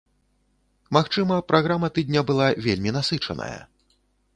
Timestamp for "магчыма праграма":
0.97-1.93